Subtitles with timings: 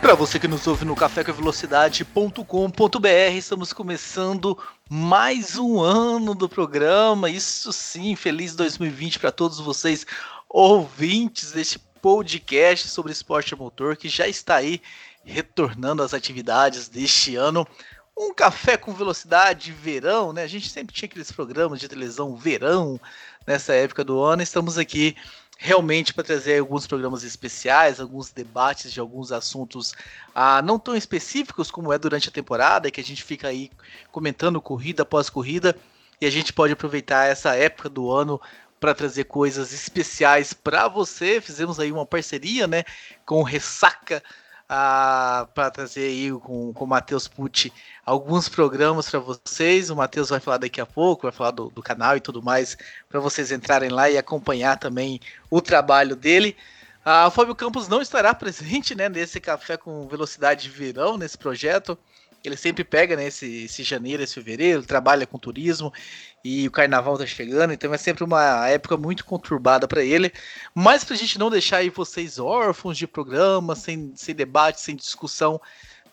[0.00, 4.56] Para você que nos ouve no cafécomvelocidade.com.br, estamos começando
[4.88, 7.30] mais um ano do programa.
[7.30, 10.06] Isso sim, feliz 2020 para todos vocês
[10.48, 14.80] ouvintes deste podcast sobre esporte motor que já está aí
[15.24, 17.66] retornando às atividades deste ano.
[18.16, 20.42] Um café com velocidade, verão, né?
[20.42, 23.00] A gente sempre tinha aqueles programas de televisão verão
[23.46, 24.42] nessa época do ano.
[24.42, 25.16] Estamos aqui
[25.56, 29.94] realmente para trazer alguns programas especiais, alguns debates de alguns assuntos
[30.34, 33.70] ah, não tão específicos como é durante a temporada, que a gente fica aí
[34.12, 35.74] comentando corrida após corrida
[36.20, 38.40] e a gente pode aproveitar essa época do ano
[38.78, 41.40] para trazer coisas especiais para você.
[41.40, 42.84] Fizemos aí uma parceria, né,
[43.24, 43.44] com o
[44.68, 47.72] Ressaca para trazer aí com, com o Matheus Pucci
[48.04, 49.90] alguns programas para vocês.
[49.90, 52.76] O Matheus vai falar daqui a pouco, vai falar do, do canal e tudo mais,
[53.08, 56.56] para vocês entrarem lá e acompanhar também o trabalho dele.
[57.04, 61.38] Ah, o Fábio Campos não estará presente né, nesse café com velocidade de verão, nesse
[61.38, 61.96] projeto.
[62.44, 65.92] Ele sempre pega né, esse, esse janeiro, esse fevereiro, trabalha com turismo
[66.44, 70.32] e o carnaval tá chegando, então é sempre uma época muito conturbada para ele.
[70.74, 74.94] Mas para a gente não deixar aí vocês órfãos de programa, sem, sem debate, sem
[74.94, 75.60] discussão,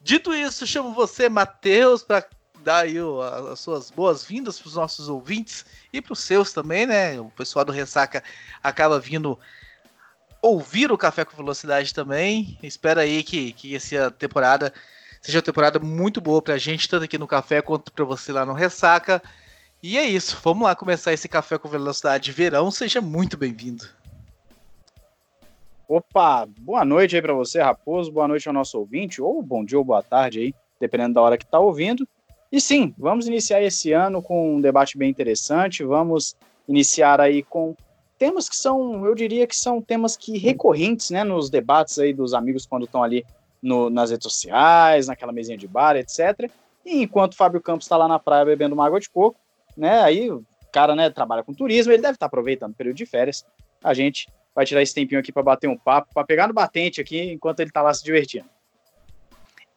[0.07, 2.25] Dito isso, chamo você, Matheus, para
[2.63, 2.95] dar aí
[3.51, 7.19] as suas boas-vindas para os nossos ouvintes e para os seus também, né?
[7.19, 8.23] O pessoal do Ressaca
[8.63, 9.37] acaba vindo
[10.41, 12.57] ouvir o Café com Velocidade também.
[12.63, 14.73] Espero aí que, que essa temporada
[15.21, 18.31] seja uma temporada muito boa para a gente, tanto aqui no Café quanto para você
[18.31, 19.21] lá no Ressaca.
[19.83, 22.71] E é isso, vamos lá começar esse Café com Velocidade verão.
[22.71, 23.85] Seja muito bem-vindo.
[25.89, 29.77] Opa, boa noite aí para você, Raposo, boa noite ao nosso ouvinte, ou bom dia
[29.77, 32.05] ou boa tarde aí, dependendo da hora que está ouvindo.
[32.51, 36.35] E sim, vamos iniciar esse ano com um debate bem interessante, vamos
[36.67, 37.73] iniciar aí com
[38.19, 42.33] temas que são, eu diria que são temas que recorrentes, né, nos debates aí dos
[42.33, 43.25] amigos quando estão ali
[43.61, 46.51] no, nas redes sociais, naquela mesinha de bar, etc.
[46.85, 49.39] E enquanto o Fábio Campos está lá na praia bebendo uma água de coco,
[49.77, 52.97] né, aí o cara, né, trabalha com turismo, ele deve estar tá aproveitando o período
[52.97, 53.45] de férias,
[53.81, 54.27] a gente
[54.57, 57.59] vai tirar esse tempinho aqui para bater um papo, para pegar no batente aqui enquanto
[57.59, 58.49] ele tá lá se divertindo.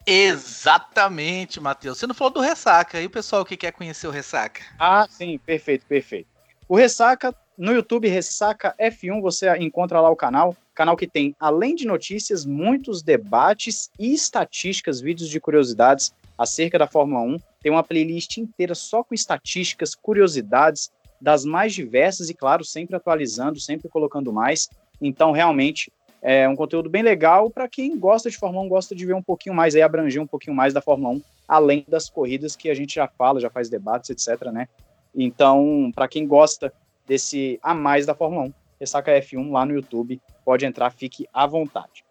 [0.06, 1.98] Exatamente, Matheus.
[1.98, 4.62] Você não falou do Ressaca, e o pessoal que quer conhecer o Ressaca?
[4.78, 6.30] Ah, sim, perfeito, perfeito.
[6.66, 11.74] O Ressaca, no YouTube Ressaca F1, você encontra lá o canal, canal que tem, além
[11.74, 17.38] de notícias, muitos debates e estatísticas, vídeos de curiosidades acerca da Fórmula 1.
[17.62, 23.60] Tem uma playlist inteira só com estatísticas, curiosidades, das mais diversas e, claro, sempre atualizando,
[23.60, 24.68] sempre colocando mais.
[25.00, 25.92] Então, realmente,
[26.22, 29.22] é um conteúdo bem legal para quem gosta de Fórmula 1, gosta de ver um
[29.22, 32.74] pouquinho mais, aí abranger um pouquinho mais da Fórmula 1, além das corridas que a
[32.74, 34.68] gente já fala, já faz debates, etc, né?
[35.14, 36.72] Então, para quem gosta
[37.06, 41.46] desse a mais da Fórmula 1, Ressaca F1 lá no YouTube, pode entrar, fique à
[41.46, 42.04] vontade.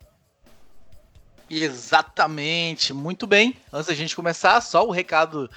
[1.50, 3.56] Exatamente, muito bem.
[3.74, 5.50] Antes da gente começar, só o recado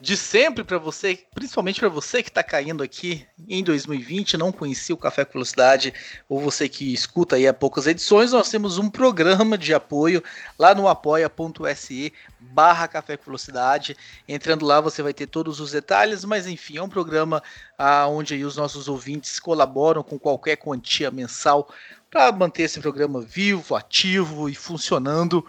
[0.00, 4.94] de sempre para você, principalmente para você que está caindo aqui em 2020, não conhecia
[4.94, 5.92] o Café com Velocidade,
[6.28, 10.22] ou você que escuta aí há poucas edições, nós temos um programa de apoio
[10.58, 13.96] lá no apoia.se barra Café com Velocidade.
[14.28, 17.42] Entrando lá você vai ter todos os detalhes, mas enfim, é um programa
[17.76, 21.68] ah, onde os nossos ouvintes colaboram com qualquer quantia mensal
[22.10, 25.44] para manter esse programa vivo, ativo e funcionando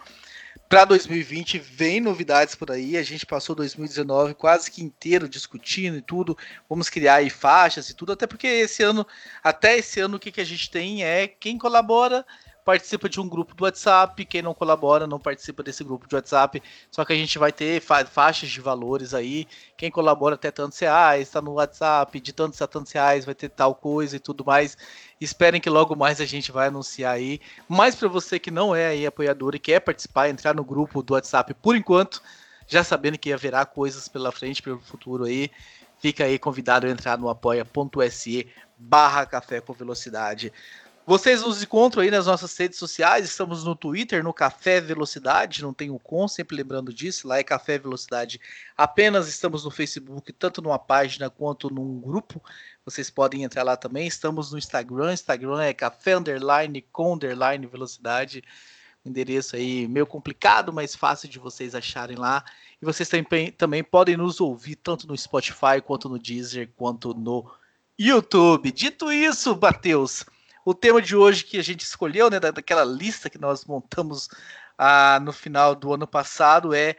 [0.70, 2.96] para 2020 vem novidades por aí.
[2.96, 6.38] A gente passou 2019 quase que inteiro discutindo e tudo.
[6.68, 9.04] Vamos criar aí faixas e tudo, até porque esse ano,
[9.42, 12.24] até esse ano, o que, que a gente tem é quem colabora
[12.70, 14.24] participa de um grupo do WhatsApp.
[14.24, 16.62] Quem não colabora não participa desse grupo de WhatsApp.
[16.88, 19.48] Só que a gente vai ter fa faixas de valores aí.
[19.76, 23.48] Quem colabora até tantos reais, está no WhatsApp, de tantos a tantos reais, vai ter
[23.48, 24.78] tal coisa e tudo mais.
[25.20, 27.40] Esperem que logo mais a gente vai anunciar aí.
[27.68, 31.14] Mas para você que não é aí apoiador e quer participar, entrar no grupo do
[31.14, 32.22] WhatsApp por enquanto,
[32.68, 35.50] já sabendo que haverá coisas pela frente, pelo futuro aí,
[35.98, 38.46] fica aí convidado a entrar no apoia.se
[38.78, 40.52] barra café com velocidade.
[41.06, 45.72] Vocês nos encontram aí nas nossas redes sociais, estamos no Twitter, no Café Velocidade, não
[45.72, 48.40] tem o com, sempre lembrando disso, lá é Café Velocidade.
[48.76, 52.40] Apenas estamos no Facebook, tanto numa página quanto num grupo.
[52.84, 54.06] Vocês podem entrar lá também.
[54.06, 58.44] Estamos no Instagram, Instagram é café underline com underline velocidade.
[59.04, 62.44] Endereço aí meio complicado, mas fácil de vocês acharem lá.
[62.80, 67.50] E vocês também, também podem nos ouvir tanto no Spotify, quanto no Deezer, quanto no
[67.98, 68.70] YouTube.
[68.70, 70.24] Dito isso, Matheus,
[70.64, 74.28] o tema de hoje que a gente escolheu, né, daquela lista que nós montamos
[74.76, 76.96] ah, no final do ano passado, é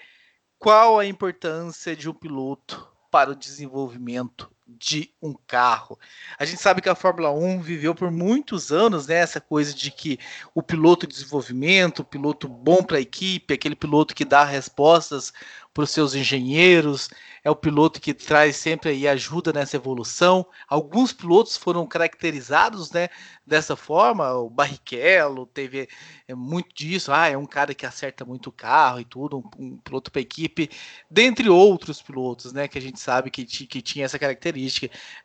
[0.57, 4.49] qual a importância de um piloto para o desenvolvimento
[4.79, 5.97] de um carro.
[6.37, 9.91] A gente sabe que a Fórmula 1 viveu por muitos anos né, essa coisa de
[9.91, 10.19] que
[10.53, 15.33] o piloto de desenvolvimento, o piloto bom para a equipe, aquele piloto que dá respostas
[15.73, 17.09] para os seus engenheiros,
[17.43, 20.45] é o piloto que traz sempre aí ajuda nessa evolução.
[20.67, 23.09] Alguns pilotos foram caracterizados, né,
[23.45, 24.31] dessa forma.
[24.33, 25.89] O Barrichello teve
[26.27, 27.11] é, muito disso.
[27.11, 30.21] Ah, é um cara que acerta muito o carro e tudo, um, um piloto para
[30.21, 30.69] equipe,
[31.09, 34.60] dentre outros pilotos, né, que a gente sabe que, que tinha essa característica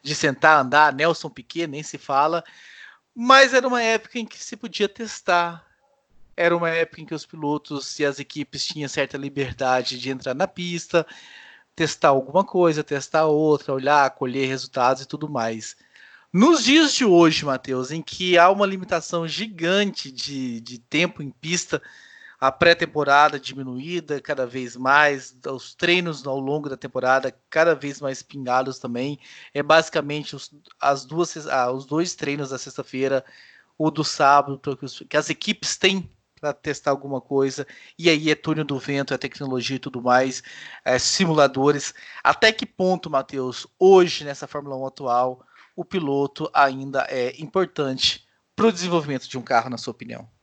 [0.03, 0.93] de sentar, andar.
[0.93, 2.45] Nelson Piquet nem se fala.
[3.15, 5.67] Mas era uma época em que se podia testar,
[6.37, 10.35] era uma época em que os pilotos e as equipes tinham certa liberdade de entrar
[10.35, 11.07] na pista,
[11.75, 15.77] testar alguma coisa, testar outra, olhar, colher resultados e tudo mais.
[16.33, 21.31] Nos dias de hoje, Matheus, em que há uma limitação gigante de, de tempo em
[21.31, 21.81] pista,
[22.41, 28.23] a pré-temporada diminuída cada vez mais, os treinos ao longo da temporada cada vez mais
[28.23, 29.19] pingados também.
[29.55, 33.25] É basicamente os, as duas, ah, os dois treinos da sexta-feira,
[33.79, 34.61] o do sábado,
[35.09, 36.11] que as equipes têm
[36.41, 37.67] para testar alguma coisa.
[37.99, 40.43] E aí é túnel do vento, é tecnologia e tudo mais,
[40.85, 41.95] é, simuladores.
[42.23, 45.45] Até que ponto, Matheus, hoje nessa Fórmula 1 atual,
[45.75, 50.36] o piloto ainda é importante para o desenvolvimento de um carro, na sua opinião?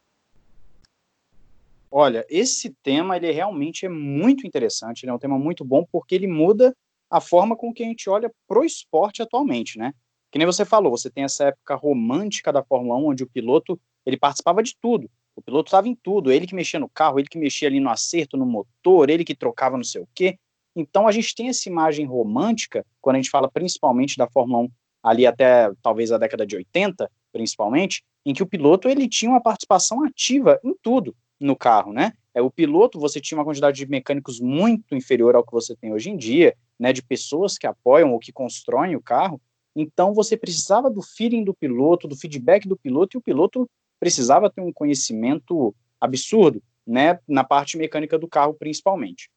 [1.95, 6.15] Olha, esse tema ele realmente é muito interessante, ele é um tema muito bom porque
[6.15, 6.75] ele muda
[7.07, 9.93] a forma com que a gente olha pro esporte atualmente, né?
[10.31, 13.79] Que nem você falou, você tem essa época romântica da Fórmula 1 onde o piloto
[14.07, 15.07] ele participava de tudo.
[15.35, 17.91] O piloto estava em tudo, ele que mexia no carro, ele que mexia ali no
[17.91, 20.39] acerto, no motor, ele que trocava não sei o quê.
[20.75, 24.69] Então a gente tem essa imagem romântica, quando a gente fala principalmente da Fórmula 1,
[25.03, 29.43] ali até talvez a década de 80, principalmente, em que o piloto ele tinha uma
[29.43, 32.13] participação ativa em tudo no carro, né?
[32.33, 35.93] É, o piloto, você tinha uma quantidade de mecânicos muito inferior ao que você tem
[35.93, 36.93] hoje em dia, né?
[36.93, 39.39] De pessoas que apoiam ou que constroem o carro.
[39.75, 43.69] Então você precisava do feeling do piloto, do feedback do piloto, e o piloto
[43.99, 49.29] precisava ter um conhecimento absurdo, né, na parte mecânica do carro principalmente.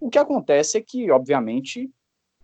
[0.00, 1.90] O que acontece é que, obviamente,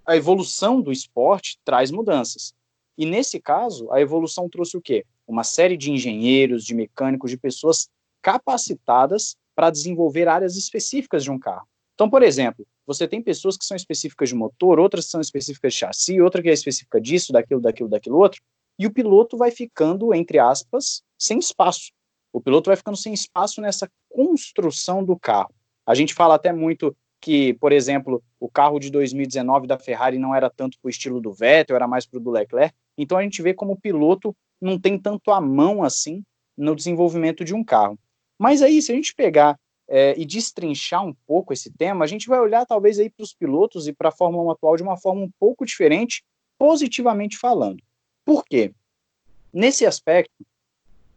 [0.07, 2.55] a evolução do esporte traz mudanças.
[2.97, 5.05] E nesse caso, a evolução trouxe o quê?
[5.27, 7.89] Uma série de engenheiros, de mecânicos, de pessoas
[8.23, 11.67] capacitadas para desenvolver áreas específicas de um carro.
[11.95, 15.79] Então, por exemplo, você tem pessoas que são específicas de motor, outras são específicas de
[15.81, 18.41] chassi, outra que é específica disso, daquilo, daquilo, daquilo outro,
[18.79, 21.93] e o piloto vai ficando, entre aspas, sem espaço.
[22.33, 25.53] O piloto vai ficando sem espaço nessa construção do carro.
[25.85, 30.35] A gente fala até muito que, por exemplo, o carro de 2019 da Ferrari não
[30.35, 32.75] era tanto para o estilo do Vettel, era mais para o do Leclerc.
[32.97, 36.23] Então a gente vê como o piloto não tem tanto a mão assim
[36.57, 37.99] no desenvolvimento de um carro.
[38.41, 42.27] Mas aí, se a gente pegar é, e destrinchar um pouco esse tema, a gente
[42.27, 44.97] vai olhar talvez aí para os pilotos e para a Fórmula 1 atual de uma
[44.97, 46.25] forma um pouco diferente,
[46.57, 47.83] positivamente falando.
[48.25, 48.73] Por quê?
[49.53, 50.33] Nesse aspecto,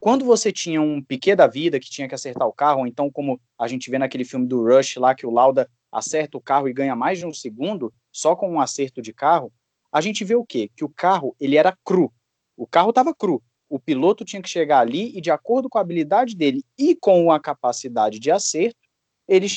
[0.02, 3.10] quando você tinha um Piquet da vida que tinha que acertar o carro, ou então
[3.10, 6.68] como a gente vê naquele filme do Rush lá que o Lauda acerta o carro
[6.68, 9.50] e ganha mais de um segundo só com um acerto de carro,
[9.90, 10.70] a gente vê o quê?
[10.76, 12.12] Que o carro ele era cru.
[12.58, 13.42] O carro estava cru.
[13.74, 17.32] O piloto tinha que chegar ali e de acordo com a habilidade dele e com
[17.32, 18.78] a capacidade de acerto,
[19.28, 19.48] ele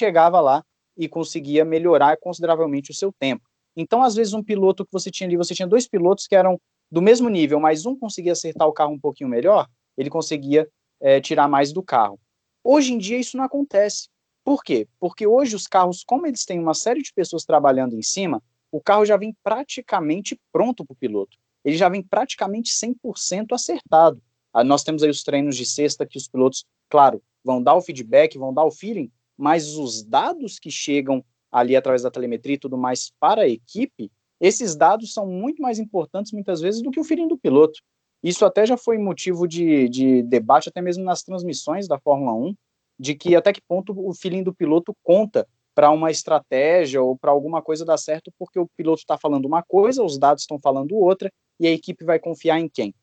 [0.00, 0.64] chegava lá
[0.96, 3.46] e conseguia melhorar consideravelmente o seu tempo.
[3.76, 6.58] Então, às vezes, um piloto que você tinha ali, você tinha dois pilotos que eram
[6.90, 10.66] do mesmo nível, mas um conseguia acertar o carro um pouquinho melhor, ele conseguia
[10.98, 12.18] é, tirar mais do carro.
[12.64, 14.08] Hoje em dia isso não acontece.
[14.42, 14.88] Por quê?
[14.98, 18.42] Porque hoje os carros, como eles têm uma série de pessoas trabalhando em cima,
[18.72, 21.36] o carro já vem praticamente pronto para o piloto.
[21.66, 24.22] Ele já vem praticamente 100% acertado.
[24.52, 27.82] Ah, nós temos aí os treinos de sexta que os pilotos, claro, vão dar o
[27.82, 32.58] feedback, vão dar o feeling, mas os dados que chegam ali através da telemetria e
[32.58, 37.00] tudo mais para a equipe, esses dados são muito mais importantes muitas vezes do que
[37.00, 37.80] o feeling do piloto.
[38.22, 42.54] Isso até já foi motivo de, de debate, até mesmo nas transmissões da Fórmula 1,
[42.96, 47.30] de que até que ponto o feeling do piloto conta para uma estratégia ou para
[47.30, 50.96] alguma coisa dar certo, porque o piloto está falando uma coisa, os dados estão falando
[50.96, 51.30] outra,
[51.60, 52.94] e a equipe vai confiar em quem?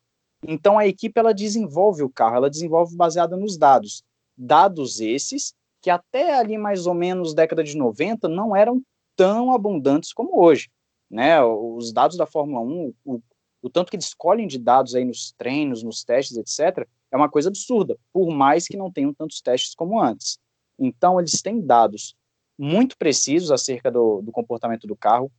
[0.44, 4.02] Então a equipe ela desenvolve o carro, ela desenvolve baseada nos dados.
[4.36, 8.82] Dados esses que até ali mais ou menos década de 90 não eram
[9.14, 10.68] tão abundantes como hoje.
[11.08, 11.40] Né?
[11.44, 13.22] Os dados da Fórmula 1, o,
[13.62, 17.28] o tanto que eles escolhem de dados aí nos treinos, nos testes, etc., é uma
[17.28, 20.40] coisa absurda, por mais que não tenham tantos testes como antes.
[20.76, 22.16] Então, eles têm dados
[22.58, 25.30] muito precisos acerca do, do comportamento do carro,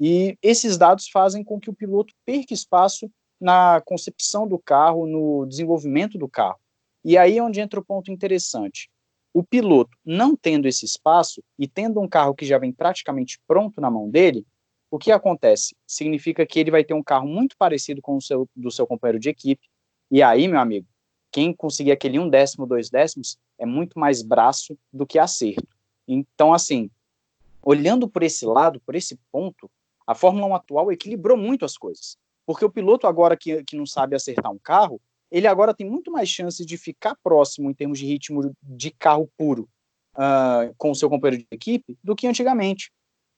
[0.00, 5.46] e esses dados fazem com que o piloto perca espaço na concepção do carro, no
[5.46, 6.58] desenvolvimento do carro.
[7.04, 8.88] E aí é onde entra o ponto interessante.
[9.32, 13.80] O piloto, não tendo esse espaço e tendo um carro que já vem praticamente pronto
[13.80, 14.46] na mão dele,
[14.90, 15.74] o que acontece?
[15.86, 19.18] Significa que ele vai ter um carro muito parecido com o seu, do seu companheiro
[19.18, 19.68] de equipe,
[20.10, 20.86] e aí, meu amigo,
[21.32, 25.73] quem conseguir aquele um décimo, dois décimos, é muito mais braço do que acerto.
[26.06, 26.90] Então, assim,
[27.62, 29.70] olhando por esse lado, por esse ponto,
[30.06, 32.16] a Fórmula 1 atual equilibrou muito as coisas.
[32.46, 36.10] Porque o piloto agora que, que não sabe acertar um carro, ele agora tem muito
[36.12, 39.68] mais chances de ficar próximo em termos de ritmo de carro puro
[40.14, 42.92] uh, com o seu companheiro de equipe do que antigamente.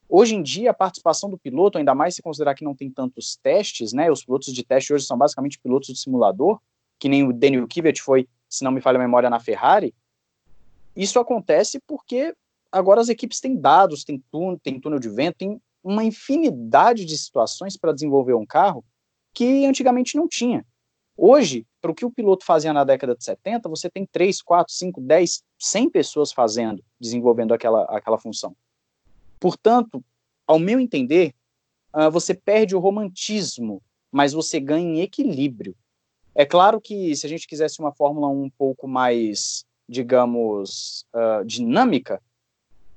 [0.09, 3.37] Hoje em dia, a participação do piloto, ainda mais se considerar que não tem tantos
[3.37, 4.11] testes, né?
[4.11, 6.61] Os pilotos de teste hoje são basicamente pilotos de simulador,
[6.99, 9.95] que nem o Daniel Kvyat foi, se não me falha a memória, na Ferrari.
[10.95, 12.35] Isso acontece porque
[12.71, 17.17] agora as equipes têm dados, têm túnel, têm túnel de vento, tem uma infinidade de
[17.17, 18.85] situações para desenvolver um carro
[19.33, 20.65] que antigamente não tinha.
[21.17, 24.73] Hoje, para o que o piloto fazia na década de 70, você tem 3, 4,
[24.75, 28.55] 5, 10, 100 pessoas fazendo, desenvolvendo aquela, aquela função.
[29.41, 30.05] Portanto,
[30.47, 31.35] ao meu entender,
[31.95, 35.75] uh, você perde o romantismo, mas você ganha em equilíbrio.
[36.35, 41.45] É claro que se a gente quisesse uma Fórmula 1 um pouco mais, digamos, uh,
[41.45, 42.23] dinâmica,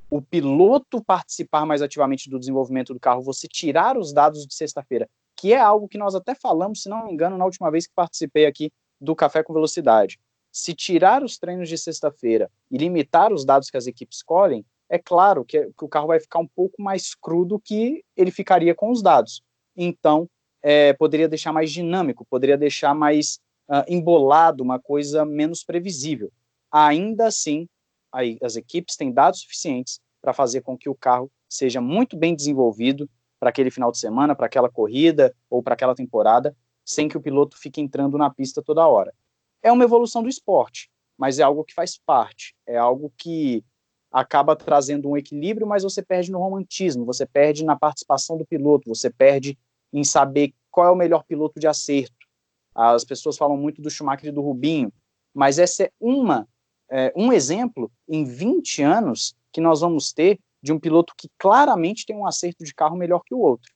[0.10, 5.08] o piloto participar mais ativamente do desenvolvimento do carro, você tirar os dados de sexta-feira,
[5.36, 7.94] que é algo que nós até falamos, se não me engano, na última vez que
[7.94, 10.20] participei aqui do Café com Velocidade.
[10.52, 14.98] Se tirar os treinos de sexta-feira e limitar os dados que as equipes escolhem, é
[14.98, 18.74] claro que, que, o carro vai ficar um pouco mais cru do que ele ficaria
[18.74, 19.44] com os dados.
[19.78, 20.28] Então,
[20.64, 23.40] é, poderia deixar mais dinâmico, poderia deixar mais
[23.70, 26.32] uh, embolado, uma coisa menos previsível.
[26.72, 27.68] Ainda assim,
[28.12, 33.10] as equipes têm dados suficientes para fazer com que o carro seja muito bem desenvolvido
[33.40, 37.22] para aquele final de semana, para aquela corrida ou para aquela temporada, sem que o
[37.22, 39.14] piloto fique entrando na pista toda hora.
[39.62, 43.64] É uma evolução do esporte, mas é algo que faz parte, é algo que
[44.12, 48.90] acaba trazendo um equilíbrio, mas você perde no romantismo, você perde na participação do piloto,
[48.90, 49.58] você perde
[49.94, 52.28] em saber qual é o melhor piloto de acerto.
[52.74, 54.92] As pessoas falam muito do Schumacher e do Rubinho,
[55.34, 56.48] mas essa é uma
[56.90, 62.06] é, um exemplo em 20 anos que nós vamos ter de um piloto que claramente
[62.06, 63.72] tem um acerto de carro melhor que o outro.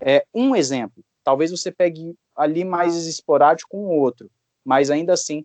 [0.00, 1.02] É um exemplo.
[1.24, 4.30] Talvez você pegue ali mais esporádico com o outro,
[4.64, 5.44] mas ainda assim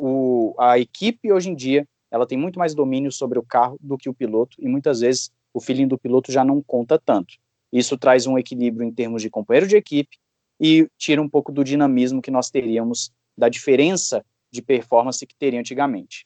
[0.00, 3.98] o, a equipe hoje em dia ela tem muito mais domínio sobre o carro do
[3.98, 7.34] que o piloto e muitas vezes o feeling do piloto já não conta tanto.
[7.72, 10.16] Isso traz um equilíbrio em termos de companheiro de equipe
[10.60, 15.58] e tira um pouco do dinamismo que nós teríamos da diferença de performance que teria
[15.58, 16.24] antigamente.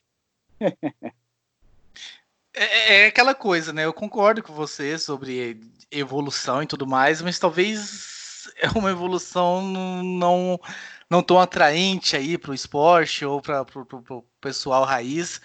[2.54, 3.84] É, é, aquela coisa, né?
[3.84, 5.60] Eu concordo com você sobre
[5.90, 10.58] evolução e tudo mais, mas talvez é uma evolução não
[11.10, 15.40] não tão atraente aí para o esporte ou para o pessoal raiz,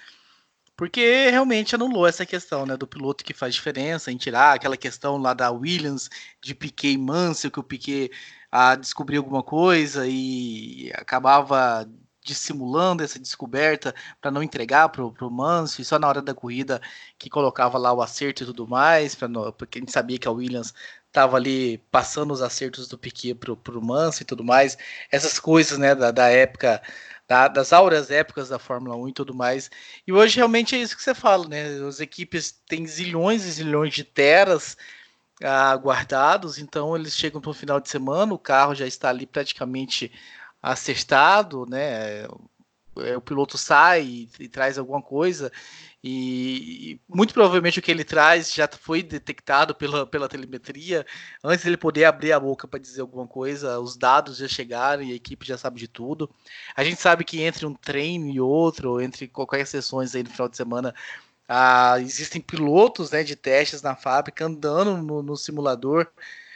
[0.76, 5.18] porque realmente anulou essa questão, né, do piloto que faz diferença em tirar aquela questão
[5.18, 6.10] lá da Williams
[6.42, 8.12] de Piquet e Mansell, que o Piquet
[8.52, 11.88] ah, descobriu alguma coisa e acabava
[12.24, 16.82] dissimulando essa descoberta para não entregar para o Manso, e só na hora da corrida
[17.18, 19.16] que colocava lá o acerto e tudo mais,
[19.58, 20.74] porque a gente sabia que a Williams
[21.08, 24.78] estava ali passando os acertos do Piquet para o Manso e tudo mais,
[25.12, 26.82] essas coisas né, da, da época,
[27.28, 29.70] da, das auras épocas da Fórmula 1 e tudo mais.
[30.08, 31.66] E hoje realmente é isso que você fala, né?
[31.88, 34.76] As equipes têm zilhões e zilhões de teras
[35.44, 39.26] ah, guardados, então eles chegam para o final de semana, o carro já está ali
[39.26, 40.12] praticamente
[40.64, 42.26] acertado, né?
[42.98, 45.52] é, o piloto sai e, e, traz alguma coisa,
[46.04, 51.06] e, e, muito provavelmente o que ele traz já foi detectado pela, pela telemetria.
[51.44, 55.12] Antes ele poder abrir a boca para dizer alguma coisa, os dados já chegaram e
[55.14, 56.30] a equipe já sabe de tudo.
[56.76, 60.50] A gente sabe que entre um treino e outro, entre qualquer sessões aí no final
[60.50, 60.94] de semana,
[61.48, 66.08] ah, existem pilotos né, de testes na fábrica andando no, no simulador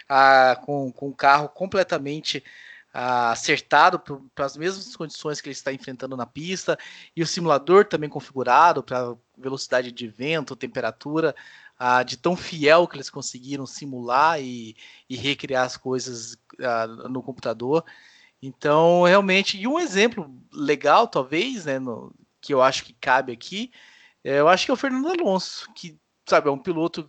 [0.09, 2.43] ah, com, com o carro completamente
[2.99, 3.99] acertado
[4.33, 6.79] para as mesmas condições que ele está enfrentando na pista
[7.15, 11.35] e o simulador também configurado para velocidade de vento, temperatura,
[11.77, 14.75] ah, de tão fiel que eles conseguiram simular e,
[15.07, 17.85] e recriar as coisas ah, no computador.
[18.41, 22.11] Então, realmente, e um exemplo legal, talvez, né, no,
[22.41, 23.71] que eu acho que cabe aqui,
[24.23, 27.07] é, eu acho que é o Fernando Alonso, que sabe, é um piloto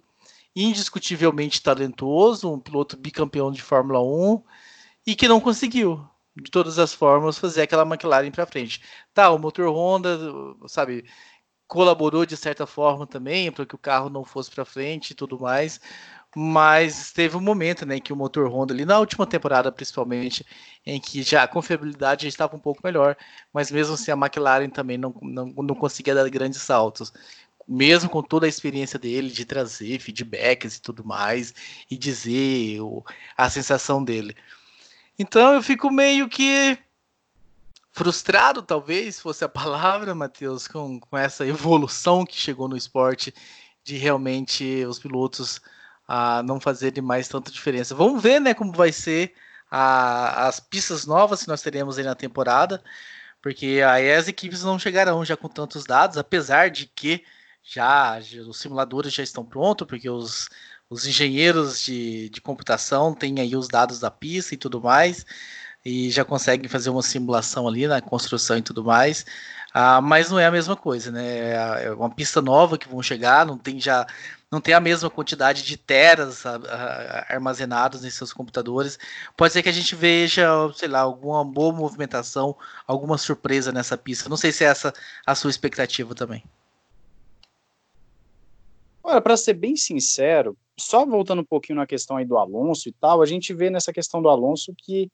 [0.55, 4.43] indiscutivelmente talentoso, um piloto bicampeão de Fórmula 1
[5.09, 8.83] e que não conseguiu, de todas as formas, fazer aquela McLaren para frente.
[9.15, 10.19] Tá, o motor Honda,
[10.67, 11.03] sabe,
[11.67, 15.41] colaborou de certa forma também para que o carro não fosse para frente e tudo
[15.41, 15.81] mais,
[16.37, 20.45] mas teve um momento, né, que o motor Honda ali na última temporada, principalmente,
[20.85, 23.17] em que já a confiabilidade já estava um pouco melhor,
[23.51, 27.15] mas mesmo assim a McLaren também não, não, não conseguia dar grandes saltos
[27.69, 31.53] mesmo com toda a experiência dele de trazer feedbacks e tudo mais,
[31.91, 33.05] e dizer o,
[33.37, 34.35] a sensação dele.
[35.19, 36.79] Então eu fico meio que
[37.91, 43.35] frustrado, talvez fosse a palavra, Matheus, com, com essa evolução que chegou no esporte
[43.83, 45.61] de realmente os pilotos
[46.07, 47.95] a não fazerem mais tanta diferença.
[47.95, 49.35] Vamos ver, né, como vai ser
[49.71, 52.83] a, as pistas novas que nós teremos aí na temporada,
[53.43, 57.25] porque aí as equipes não chegarão já com tantos dados, apesar de que
[57.63, 60.49] já os simuladores já estão prontos, porque os,
[60.91, 65.27] os engenheiros de, de computação têm aí os dados da pista e tudo mais,
[65.85, 69.25] e já conseguem fazer uma simulação ali na construção e tudo mais.
[69.73, 71.51] Ah, mas não é a mesma coisa, né?
[71.53, 74.07] É, é uma pista nova que vão chegar, não tem já
[74.51, 76.45] não tem a mesma quantidade de teras
[77.29, 78.99] armazenados em seus computadores.
[79.37, 84.29] Pode ser que a gente veja, sei lá, alguma boa movimentação, alguma surpresa nessa pista.
[84.29, 84.93] Não sei se é essa
[85.27, 86.43] a sua expectativa também.
[89.09, 92.93] Olha, para ser bem sincero, só voltando um pouquinho na questão aí do Alonso e
[92.93, 95.11] tal, a gente vê nessa questão do Alonso que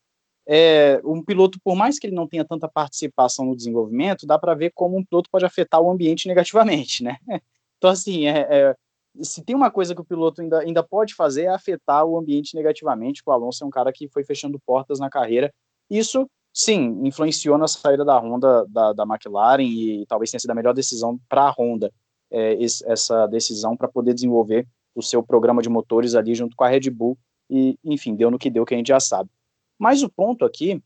[0.48, 4.52] é, um piloto, por mais que ele não tenha tanta participação no desenvolvimento, dá para
[4.52, 7.18] ver como um piloto pode afetar o ambiente negativamente, né?
[7.78, 8.76] Então, assim, é, é,
[9.20, 12.56] se tem uma coisa que o piloto ainda, ainda pode fazer é afetar o ambiente
[12.56, 13.22] negativamente.
[13.26, 15.52] O Alonso é um cara que foi fechando portas na carreira.
[15.90, 20.54] Isso, sim, influenciou na saída da Honda da, da McLaren e talvez tenha sido a
[20.54, 21.92] melhor decisão para a Honda
[22.34, 26.68] é, essa decisão para poder desenvolver o seu programa de motores ali junto com a
[26.68, 27.16] Red Bull
[27.48, 29.30] e, enfim, deu no que deu, que a gente já sabe.
[29.78, 30.82] Mas o ponto aqui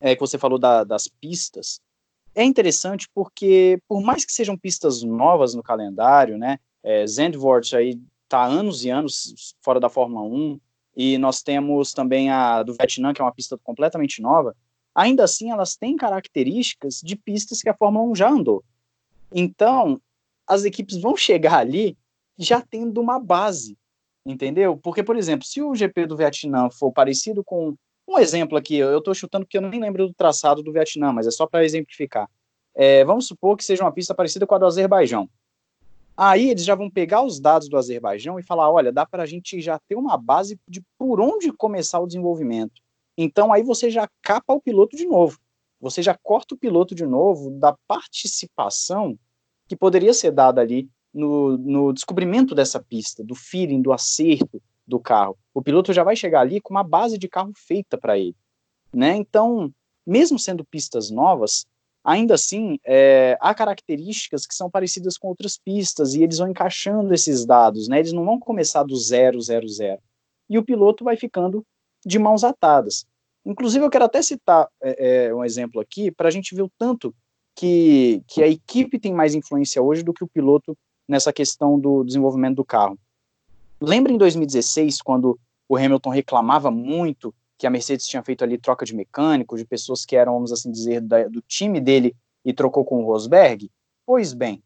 [0.00, 1.80] é que você falou da, das pistas,
[2.34, 8.00] é interessante porque, por mais que sejam pistas novas no calendário, né, é, Zandvoort aí
[8.24, 10.60] está anos e anos fora da Fórmula 1,
[10.96, 14.56] e nós temos também a do Vietnã, que é uma pista completamente nova,
[14.94, 18.64] ainda assim elas têm características de pistas que a Fórmula 1 já andou.
[19.32, 20.00] Então,
[20.46, 21.96] as equipes vão chegar ali
[22.36, 23.76] já tendo uma base,
[24.24, 24.76] entendeu?
[24.76, 27.74] Porque, por exemplo, se o GP do Vietnã for parecido com.
[28.06, 31.26] Um exemplo aqui, eu estou chutando porque eu nem lembro do traçado do Vietnã, mas
[31.26, 32.28] é só para exemplificar.
[32.74, 35.26] É, vamos supor que seja uma pista parecida com a do Azerbaijão.
[36.14, 39.26] Aí eles já vão pegar os dados do Azerbaijão e falar: olha, dá para a
[39.26, 42.82] gente já ter uma base de por onde começar o desenvolvimento.
[43.16, 45.38] Então aí você já capa o piloto de novo.
[45.80, 49.18] Você já corta o piloto de novo da participação
[49.68, 54.98] que poderia ser dada ali no, no descobrimento dessa pista, do feeling, do acerto do
[54.98, 55.38] carro.
[55.52, 58.36] O piloto já vai chegar ali com uma base de carro feita para ele.
[58.92, 59.16] Né?
[59.16, 59.72] Então,
[60.06, 61.66] mesmo sendo pistas novas,
[62.04, 67.14] ainda assim, é, há características que são parecidas com outras pistas e eles vão encaixando
[67.14, 67.98] esses dados, né?
[67.98, 70.00] Eles não vão começar do zero, zero, zero.
[70.48, 71.64] E o piloto vai ficando
[72.04, 73.06] de mãos atadas.
[73.44, 76.70] Inclusive, eu quero até citar é, é, um exemplo aqui para a gente ver o
[76.78, 77.14] tanto
[77.54, 80.76] que, que a equipe tem mais influência hoje do que o piloto
[81.08, 82.98] nessa questão do desenvolvimento do carro.
[83.80, 85.38] Lembra em 2016, quando
[85.68, 90.04] o Hamilton reclamava muito que a Mercedes tinha feito ali troca de mecânicos, de pessoas
[90.04, 93.70] que eram, vamos assim dizer, da, do time dele e trocou com o Rosberg?
[94.06, 94.62] Pois bem,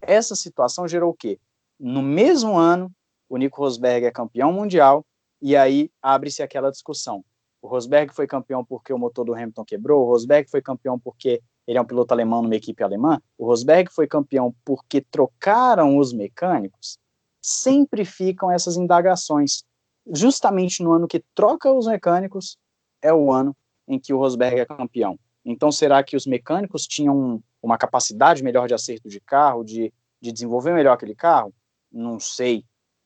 [0.00, 1.38] essa situação gerou o quê?
[1.78, 2.90] No mesmo ano,
[3.28, 5.04] o Nico Rosberg é campeão mundial
[5.40, 7.24] e aí abre-se aquela discussão.
[7.62, 11.40] O Rosberg foi campeão porque o motor do Hamilton quebrou, o Rosberg foi campeão porque
[11.66, 16.12] ele é um piloto alemão numa equipe alemã, o Rosberg foi campeão porque trocaram os
[16.12, 16.98] mecânicos,
[17.40, 19.64] sempre ficam essas indagações.
[20.12, 22.58] Justamente no ano que troca os mecânicos,
[23.00, 23.56] é o ano
[23.88, 25.18] em que o Rosberg é campeão.
[25.44, 30.32] Então, será que os mecânicos tinham uma capacidade melhor de acerto de carro, de, de
[30.32, 31.52] desenvolver melhor aquele carro?
[31.92, 32.64] Não sei.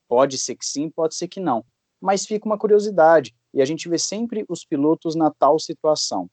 [0.09, 1.65] Pode ser que sim, pode ser que não.
[2.01, 3.35] Mas fica uma curiosidade.
[3.53, 6.31] E a gente vê sempre os pilotos na tal situação.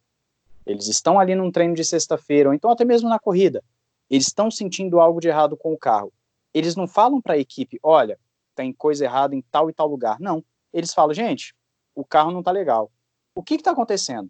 [0.65, 3.63] Eles estão ali num treino de sexta-feira, ou então até mesmo na corrida.
[4.09, 6.11] Eles estão sentindo algo de errado com o carro.
[6.53, 8.19] Eles não falam para a equipe, olha,
[8.55, 10.19] tem coisa errada em tal e tal lugar.
[10.19, 10.43] Não.
[10.73, 11.53] Eles falam, gente,
[11.93, 12.91] o carro não está legal.
[13.35, 14.29] O que está acontecendo?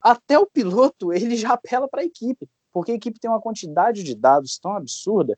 [0.00, 4.02] Até o piloto ele já apela para a equipe, porque a equipe tem uma quantidade
[4.02, 5.36] de dados tão absurda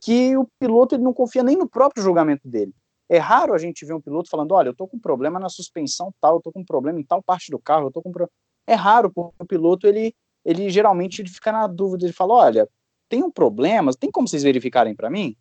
[0.00, 2.72] que o piloto ele não confia nem no próprio julgamento dele.
[3.08, 6.12] É raro a gente ver um piloto falando, olha, eu estou com problema na suspensão
[6.20, 8.28] tal, eu estou com problema em tal parte do carro, eu estou com pro...
[8.66, 12.68] é raro porque o piloto ele ele geralmente ele fica na dúvida, ele fala, olha,
[13.08, 15.36] tem um problema, tem como vocês verificarem para mim?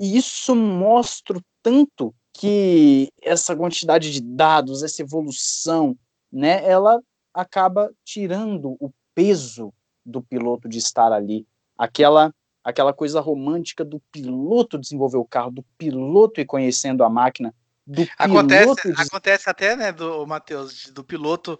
[0.00, 5.96] E isso mostra tanto que essa quantidade de dados, essa evolução,
[6.30, 7.00] né, ela
[7.32, 9.72] acaba tirando o peso
[10.06, 12.32] do piloto de estar ali, aquela
[12.62, 17.54] aquela coisa romântica do piloto desenvolver o carro, do piloto ir conhecendo a máquina,
[17.86, 21.58] do acontece, piloto acontece até, né, do Matheus, do piloto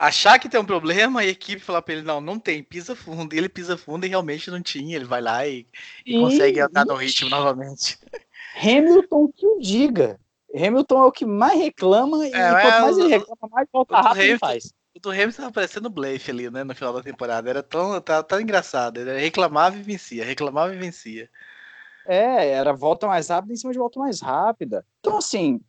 [0.00, 2.96] achar que tem um problema e a equipe falar para ele não, não tem, pisa
[2.96, 5.66] fundo, e ele pisa fundo e realmente não tinha, ele vai lá e,
[6.06, 7.98] e, e consegue andar no ritmo novamente.
[8.56, 10.18] Hamilton que o diga.
[10.54, 14.22] Hamilton é o que mais reclama e é, quanto mais ele reclama, mais volta rápido
[14.22, 14.72] ele faz.
[14.96, 17.48] O do Hamilton tava parecendo Blafe ali, né, no final da temporada.
[17.48, 18.98] Era tão, tão, tão engraçado.
[18.98, 21.30] Ele reclamava e vencia, reclamava e vencia.
[22.06, 24.84] É, era volta mais rápida em cima de volta mais rápida.
[24.98, 25.60] Então, assim,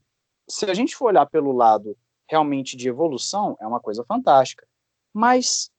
[0.49, 1.95] se a gente for olhar pelo lado
[2.31, 4.65] realmente de evolução, é uma coisa fantástica.
[5.13, 5.69] Mas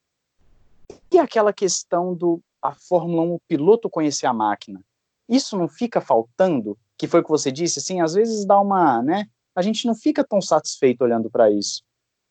[1.10, 4.80] e aquela questão do a Fórmula 1, o piloto conhecer a máquina?
[5.28, 6.78] Isso não fica faltando?
[6.96, 9.26] Que foi o que você disse, assim, às vezes dá uma, né?
[9.54, 11.82] A gente não fica tão satisfeito olhando para isso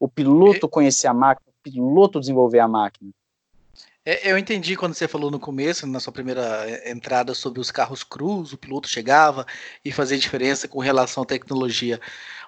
[0.02, 3.12] o piloto conhecer a máquina, o piloto desenvolver a máquina.
[4.04, 7.70] É, eu entendi quando você falou no começo, na sua primeira é, entrada, sobre os
[7.70, 9.46] carros cruz, o piloto chegava
[9.86, 12.00] e fazia diferença com relação à tecnologia.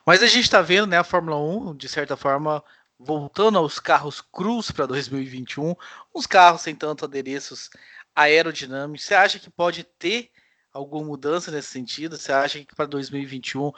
[0.05, 2.63] Mas a gente está vendo né, a Fórmula 1, de certa forma,
[2.97, 5.75] voltando aos carros cruz para 2021,
[6.13, 7.69] uns carros sem tanto adereços
[8.15, 9.05] aerodinâmicos.
[9.05, 10.31] Você acha que pode ter
[10.73, 12.17] alguma mudança nesse sentido?
[12.17, 13.71] Você acha que para 2021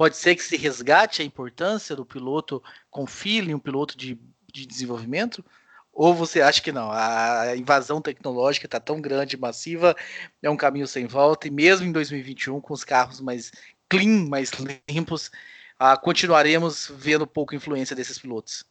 [0.00, 4.18] Pode ser que se resgate a importância do piloto com feeling, um piloto de,
[4.50, 5.44] de desenvolvimento?
[5.92, 6.90] Ou você acha que não?
[6.90, 9.94] A invasão tecnológica está tão grande, massiva,
[10.42, 13.50] é um caminho sem volta, e mesmo em 2021, com os carros mais
[13.88, 14.50] clean, mais
[14.88, 15.30] limpos,
[15.78, 18.64] ah, continuaremos vendo pouca influência desses pilotos?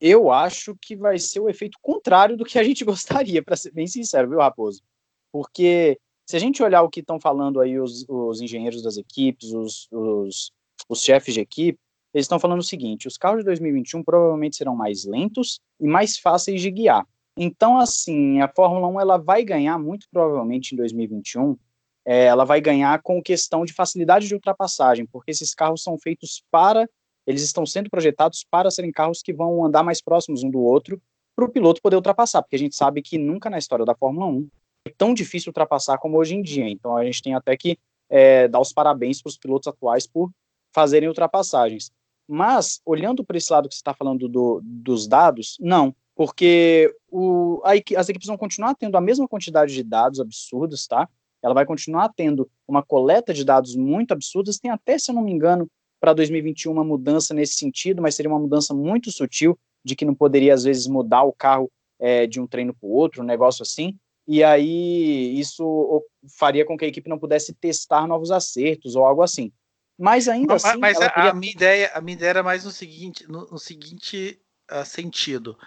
[0.00, 3.72] Eu acho que vai ser o efeito contrário do que a gente gostaria, para ser
[3.72, 4.82] bem sincero, viu, Raposo?
[5.30, 9.52] Porque se a gente olhar o que estão falando aí os, os engenheiros das equipes,
[9.52, 10.52] os, os,
[10.88, 11.78] os chefes de equipe,
[12.18, 16.18] eles estão falando o seguinte: os carros de 2021 provavelmente serão mais lentos e mais
[16.18, 17.06] fáceis de guiar.
[17.36, 21.56] Então, assim, a Fórmula 1 ela vai ganhar muito provavelmente em 2021.
[22.04, 26.42] É, ela vai ganhar com questão de facilidade de ultrapassagem, porque esses carros são feitos
[26.50, 26.88] para,
[27.26, 31.00] eles estão sendo projetados para serem carros que vão andar mais próximos um do outro,
[31.36, 34.26] para o piloto poder ultrapassar, porque a gente sabe que nunca na história da Fórmula
[34.26, 34.48] 1
[34.96, 36.68] tão difícil ultrapassar como hoje em dia.
[36.68, 37.78] Então a gente tem até que
[38.10, 40.30] é, dar os parabéns para os pilotos atuais por
[40.74, 41.92] fazerem ultrapassagens.
[42.28, 47.62] Mas, olhando para esse lado que você está falando do, dos dados, não, porque o,
[47.64, 51.08] a, as equipes vão continuar tendo a mesma quantidade de dados absurdos, tá?
[51.42, 54.58] Ela vai continuar tendo uma coleta de dados muito absurdas.
[54.58, 58.30] Tem até, se eu não me engano, para 2021 uma mudança nesse sentido, mas seria
[58.30, 62.40] uma mudança muito sutil, de que não poderia, às vezes, mudar o carro é, de
[62.40, 63.96] um treino para o outro, um negócio assim
[64.28, 66.04] e aí isso
[66.38, 69.50] faria com que a equipe não pudesse testar novos acertos ou algo assim.
[69.98, 70.78] Mas ainda mas, assim.
[70.78, 74.40] Mas a, a, minha ideia, a minha ideia era mais no seguinte, no, no seguinte
[74.70, 75.58] uh, sentido.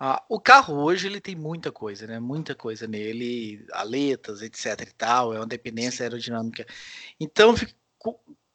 [0.00, 2.18] Uh, o carro hoje ele tem muita coisa, né?
[2.18, 4.80] Muita coisa nele, aletas, etc.
[4.82, 6.66] e tal, é uma dependência aerodinâmica.
[7.20, 7.54] Então,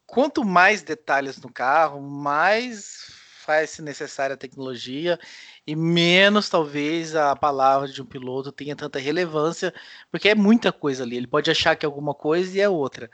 [0.06, 3.12] quanto mais detalhes no carro, mais
[3.44, 5.18] faz-se necessária a tecnologia
[5.66, 9.72] e menos talvez a palavra de um piloto tenha tanta relevância,
[10.10, 11.16] porque é muita coisa ali.
[11.16, 13.10] Ele pode achar que é alguma coisa e é outra.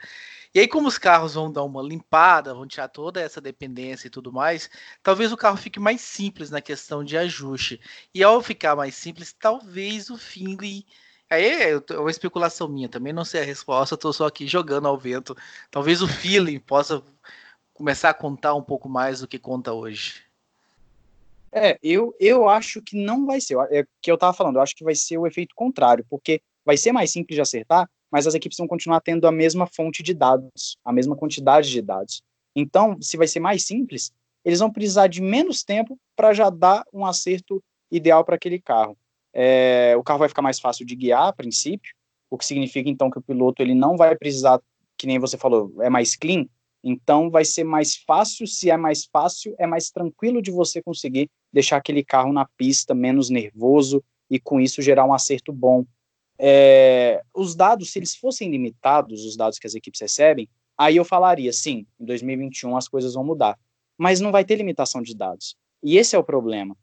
[0.53, 4.09] E aí, como os carros vão dar uma limpada, vão tirar toda essa dependência e
[4.09, 4.69] tudo mais,
[5.01, 7.79] talvez o carro fique mais simples na questão de ajuste.
[8.13, 10.85] E ao ficar mais simples, talvez o Finley.
[11.29, 14.97] Aí é uma especulação minha, também não sei a resposta, estou só aqui jogando ao
[14.97, 15.35] vento.
[15.69, 17.01] Talvez o feeling possa
[17.73, 20.21] começar a contar um pouco mais do que conta hoje.
[21.51, 23.57] É, eu, eu acho que não vai ser.
[23.71, 26.75] É que eu tava falando, eu acho que vai ser o efeito contrário, porque vai
[26.75, 30.13] ser mais simples de acertar, mas as equipes vão continuar tendo a mesma fonte de
[30.13, 32.21] dados, a mesma quantidade de dados.
[32.55, 34.11] Então, se vai ser mais simples,
[34.43, 38.97] eles vão precisar de menos tempo para já dar um acerto ideal para aquele carro.
[39.33, 41.93] É, o carro vai ficar mais fácil de guiar a princípio,
[42.29, 44.59] o que significa então que o piloto ele não vai precisar,
[44.97, 46.45] que nem você falou, é mais clean,
[46.83, 51.29] então vai ser mais fácil, se é mais fácil, é mais tranquilo de você conseguir
[51.53, 55.85] deixar aquele carro na pista menos nervoso e com isso gerar um acerto bom.
[56.43, 61.05] É, os dados, se eles fossem limitados, os dados que as equipes recebem, aí eu
[61.05, 63.59] falaria, sim, em 2021 as coisas vão mudar.
[63.95, 65.55] Mas não vai ter limitação de dados.
[65.83, 66.75] E esse é o problema.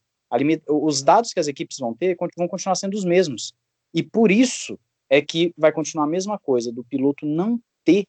[0.68, 3.52] os dados que as equipes vão ter vão continuar sendo os mesmos.
[3.92, 4.78] E por isso
[5.10, 8.04] é que vai continuar a mesma coisa, do piloto não ter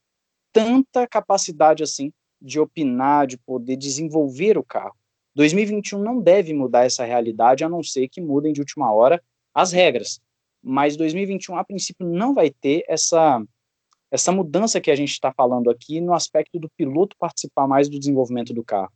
[0.54, 4.96] tanta capacidade assim de opinar, de poder desenvolver o carro.
[5.34, 9.20] 2021 não deve mudar essa realidade, a não ser que mudem de última hora
[9.54, 10.22] as regras.
[10.62, 13.42] Mas 2021, a princípio, não vai ter essa,
[14.12, 18.00] essa mudança que a gente está falando aqui no aspecto do piloto participar mais do
[18.00, 18.92] desenvolvimento do carro.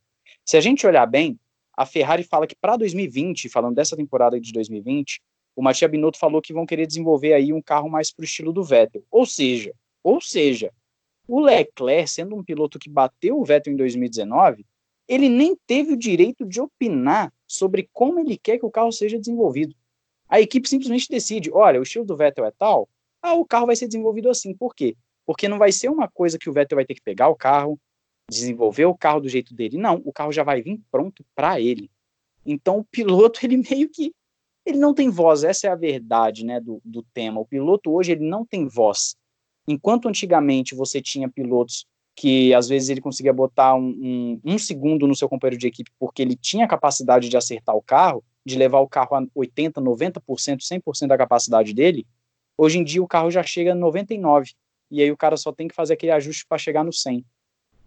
[0.45, 1.39] Se a gente olhar bem,
[1.75, 5.21] a Ferrari fala que para 2020, falando dessa temporada de 2020,
[5.55, 8.51] o Mattia Binotto falou que vão querer desenvolver aí um carro mais para o estilo
[8.51, 9.03] do Vettel.
[9.09, 9.73] Ou seja,
[10.03, 10.71] ou seja,
[11.27, 14.65] o Leclerc, sendo um piloto que bateu o Vettel em 2019,
[15.07, 19.19] ele nem teve o direito de opinar sobre como ele quer que o carro seja
[19.19, 19.75] desenvolvido.
[20.33, 22.89] A equipe simplesmente decide: olha, o estilo do Vettel é tal,
[23.21, 24.51] ah, o carro vai ser desenvolvido assim.
[24.51, 24.97] Por quê?
[25.27, 27.79] Porque não vai ser uma coisa que o Vettel vai ter que pegar o carro,
[28.27, 29.77] desenvolver o carro do jeito dele.
[29.77, 31.87] Não, o carro já vai vir pronto para ele.
[32.43, 34.11] Então o piloto, ele meio que
[34.65, 37.39] ele não tem voz, essa é a verdade, né, do, do tema.
[37.39, 39.15] O piloto hoje ele não tem voz.
[39.67, 45.05] Enquanto antigamente você tinha pilotos que às vezes ele conseguia botar um, um, um, segundo
[45.05, 48.79] no seu companheiro de equipe porque ele tinha capacidade de acertar o carro, de levar
[48.79, 50.21] o carro a 80%, 90%,
[50.59, 52.05] 100% da capacidade dele,
[52.57, 54.53] hoje em dia o carro já chega a 99%,
[54.91, 57.23] e aí o cara só tem que fazer aquele ajuste para chegar no 100%.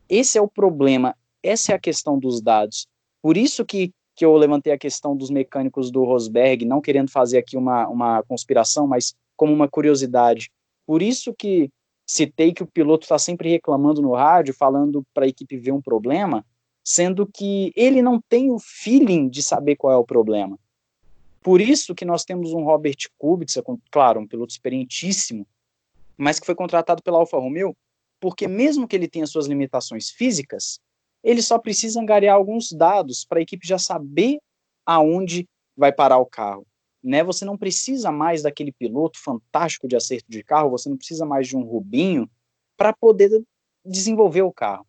[0.09, 2.87] Esse é o problema, essa é a questão dos dados.
[3.21, 7.38] Por isso que, que eu levantei a questão dos mecânicos do Rosberg, não querendo fazer
[7.38, 10.51] aqui uma, uma conspiração, mas como uma curiosidade.
[10.87, 11.71] Por isso que
[12.07, 15.83] citei que o piloto está sempre reclamando no rádio, falando para a equipe ver um
[15.83, 16.45] problema,
[16.87, 20.57] sendo que ele não tem o feeling de saber qual é o problema.
[21.42, 25.46] Por isso que nós temos um Robert Kubica, claro, um piloto experientíssimo,
[26.16, 27.77] mas que foi contratado pela Alfa Romeo,
[28.20, 30.79] porque mesmo que ele tenha suas limitações físicas,
[31.22, 34.38] ele só precisa angariar alguns dados para a equipe já saber
[34.85, 36.66] aonde vai parar o carro
[37.03, 37.22] né?
[37.22, 41.46] Você não precisa mais daquele piloto fantástico de acerto de carro, você não precisa mais
[41.46, 42.29] de um Rubinho
[42.77, 43.42] para poder
[43.85, 44.86] desenvolver o carro.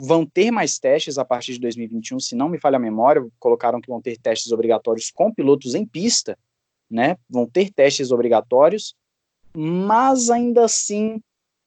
[0.00, 3.80] Vão ter mais testes a partir de 2021, se não me falha a memória, colocaram
[3.80, 6.38] que vão ter testes obrigatórios com pilotos em pista,
[6.90, 7.16] né?
[7.28, 8.94] Vão ter testes obrigatórios,
[9.54, 11.20] mas ainda assim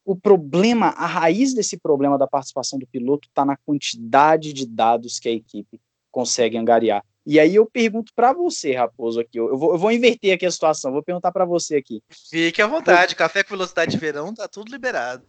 [0.05, 5.19] o problema, a raiz desse problema da participação do piloto está na quantidade de dados
[5.19, 7.03] que a equipe consegue angariar.
[7.25, 9.37] E aí eu pergunto para você, Raposo, aqui.
[9.37, 12.01] Eu vou, eu vou inverter aqui a situação, vou perguntar para você aqui.
[12.29, 15.23] Fique à vontade, café com velocidade de verão, tá tudo liberado.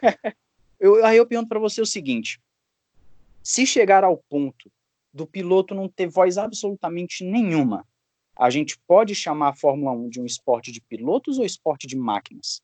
[0.78, 2.40] eu, aí eu pergunto para você o seguinte:
[3.42, 4.70] se chegar ao ponto
[5.12, 7.86] do piloto não ter voz absolutamente nenhuma,
[8.36, 11.96] a gente pode chamar a Fórmula 1 de um esporte de pilotos ou esporte de
[11.96, 12.62] máquinas?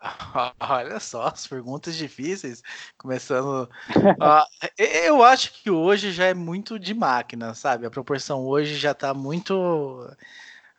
[0.60, 2.62] Olha só, as perguntas difíceis.
[2.96, 3.68] Começando.
[3.96, 4.46] uh,
[4.78, 7.86] eu acho que hoje já é muito de máquina, sabe?
[7.86, 9.54] A proporção hoje já está muito.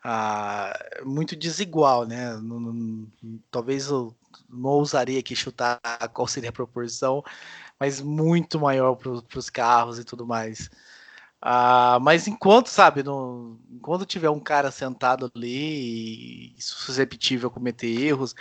[0.06, 2.30] Uh, muito desigual, né?
[3.52, 4.16] Talvez eu
[4.50, 5.80] não ousaria aqui chutar
[6.14, 7.24] qual seria a proporção,
[7.80, 10.70] mas muito maior para os carros e tudo mais.
[11.44, 17.88] Uh, mas enquanto, sabe, no, enquanto tiver um cara sentado ali e susceptível a cometer
[17.88, 18.34] erros,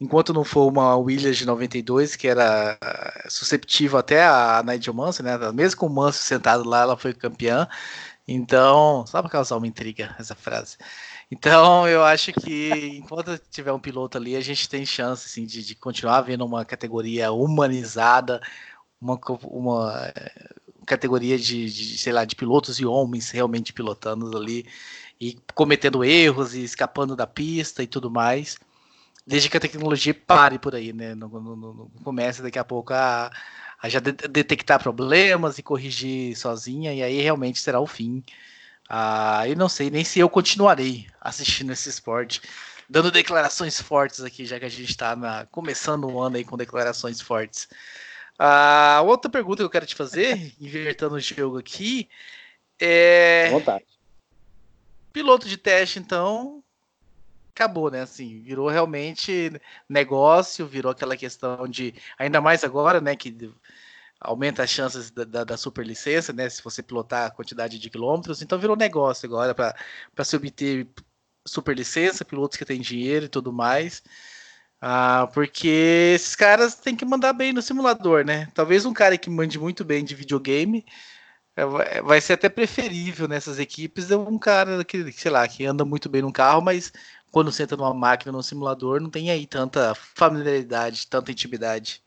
[0.00, 2.78] enquanto não for uma Williams de 92, que era
[3.28, 5.52] susceptível até a Nigel Mansell, né?
[5.52, 7.68] Mesmo com o Mansell sentado lá, ela foi campeã.
[8.26, 10.76] Então, só para causar uma intriga essa frase.
[11.34, 15.64] Então, eu acho que enquanto tiver um piloto ali, a gente tem chance assim, de,
[15.64, 18.38] de continuar vendo uma categoria humanizada,
[19.00, 20.12] uma, uma
[20.86, 24.66] categoria de, de, sei lá, de pilotos e homens realmente pilotando ali
[25.18, 28.58] e cometendo erros e escapando da pista e tudo mais
[29.26, 31.14] desde que a tecnologia pare por aí, né?
[31.14, 33.30] Não, não, não comece daqui a pouco a,
[33.80, 38.22] a já de, detectar problemas e corrigir sozinha, e aí realmente será o fim.
[38.94, 42.42] Ah, eu não sei nem se eu continuarei assistindo esse esporte,
[42.86, 47.18] dando declarações fortes aqui, já que a gente está começando o ano aí com declarações
[47.18, 47.70] fortes.
[48.38, 52.06] Ah, outra pergunta que eu quero te fazer, invertendo o jogo aqui,
[52.78, 53.48] é.
[53.50, 53.86] Vontade.
[55.10, 56.62] Piloto de teste, então,
[57.54, 58.02] acabou, né?
[58.02, 59.52] Assim, virou realmente
[59.88, 61.94] negócio, virou aquela questão de.
[62.18, 63.16] Ainda mais agora, né?
[63.16, 63.34] Que
[64.22, 66.48] aumenta as chances da, da, da superlicença, né?
[66.48, 68.42] Se você pilotar a quantidade de quilômetros.
[68.42, 70.88] Então virou negócio agora para se obter
[71.46, 74.02] superlicença, pilotos que têm dinheiro e tudo mais.
[74.80, 78.48] Ah, porque esses caras têm que mandar bem no simulador, né?
[78.54, 80.84] Talvez um cara que mande muito bem de videogame
[81.56, 85.84] é, vai ser até preferível nessas equipes é um cara que, sei lá, que anda
[85.84, 86.92] muito bem no carro, mas
[87.30, 92.02] quando senta numa máquina, no simulador, não tem aí tanta familiaridade, tanta intimidade.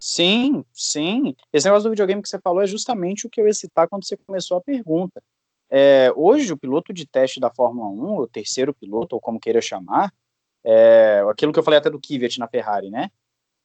[0.00, 1.36] Sim, sim.
[1.52, 4.06] Esse negócio do videogame que você falou é justamente o que eu ia citar quando
[4.06, 5.22] você começou a pergunta.
[5.68, 9.60] É, hoje, o piloto de teste da Fórmula 1, o terceiro piloto, ou como queira
[9.60, 10.12] chamar,
[10.64, 13.10] é, aquilo que eu falei até do Kvyat na Ferrari, né?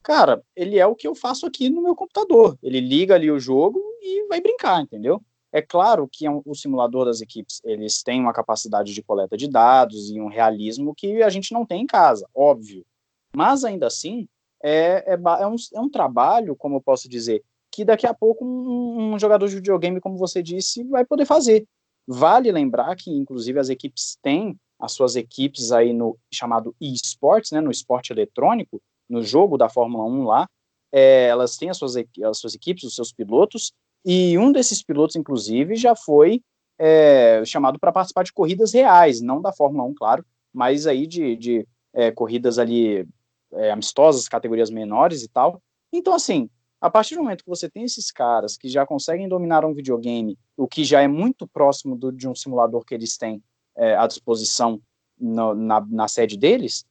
[0.03, 2.57] Cara, ele é o que eu faço aqui no meu computador.
[2.61, 5.21] Ele liga ali o jogo e vai brincar, entendeu?
[5.53, 9.49] É claro que é o simulador das equipes, eles têm uma capacidade de coleta de
[9.49, 12.85] dados e um realismo que a gente não tem em casa, óbvio.
[13.33, 14.27] Mas ainda assim,
[14.67, 18.43] é, é, é, um, é um trabalho, como eu posso dizer, que daqui a pouco
[18.43, 21.67] um, um, jogador de videogame, como você disse, vai poder fazer.
[22.07, 27.61] Vale lembrar que, inclusive, as equipes têm as suas equipes aí no chamado eSports, né,
[27.61, 30.47] no esporte eletrônico, no jogo da Fórmula 1 lá,
[30.91, 33.71] é, elas têm as suas, as suas equipes, os seus pilotos,
[34.03, 36.41] e um desses pilotos, inclusive, já foi
[36.79, 41.35] é, chamado para participar de corridas reais, não da Fórmula 1, claro, mas aí de,
[41.35, 43.07] de é, corridas ali
[43.53, 45.61] é, amistosas, categorias menores e tal.
[45.91, 49.65] Então, assim, a partir do momento que você tem esses caras que já conseguem dominar
[49.65, 53.41] um videogame, o que já é muito próximo do, de um simulador que eles têm
[53.75, 54.79] é, à disposição
[55.19, 56.85] no, na, na sede deles,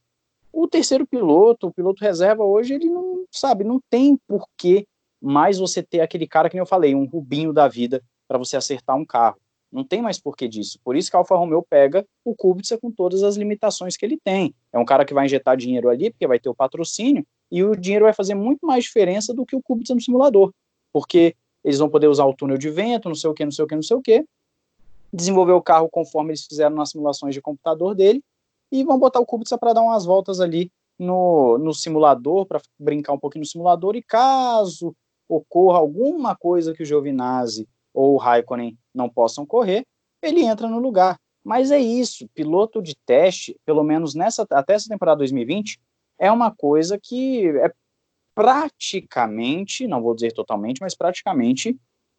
[0.53, 4.87] o terceiro piloto, o piloto reserva hoje, ele não sabe, não tem porquê
[5.21, 8.97] mais você ter aquele cara que eu falei, um rubinho da vida para você acertar
[8.97, 9.37] um carro.
[9.75, 10.79] Não tem mais porquê disso.
[10.85, 14.17] Por isso que a Alfa Romeo pega o Kubica com todas as limitações que ele
[14.17, 14.55] tem.
[14.73, 17.75] É um cara que vai injetar dinheiro ali, porque vai ter o patrocínio, e o
[17.75, 20.53] dinheiro vai fazer muito mais diferença do que o Kubica no simulador.
[20.93, 21.35] Porque
[21.65, 23.67] eles vão poder usar o túnel de vento, não sei o que, não sei o
[23.67, 24.25] que, não sei o que,
[25.13, 28.23] desenvolver o carro conforme eles fizeram nas simulações de computador dele,
[28.71, 33.13] e vão botar o Kubica para dar umas voltas ali no, no simulador, para brincar
[33.13, 34.95] um pouquinho no simulador, e caso
[35.29, 39.87] ocorra alguma coisa que o Giovinazzi ou o Raikkonen não possam correr,
[40.21, 41.19] ele entra no lugar.
[41.45, 45.79] Mas é isso, piloto de teste, pelo menos nessa até essa temporada 2020,
[46.19, 47.73] é uma coisa que é
[48.35, 51.79] praticamente, não vou dizer totalmente, mas praticamente